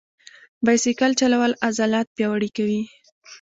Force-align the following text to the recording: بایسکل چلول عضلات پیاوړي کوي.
بایسکل 0.65 1.11
چلول 1.21 1.51
عضلات 1.67 2.07
پیاوړي 2.15 2.49
کوي. 2.57 2.81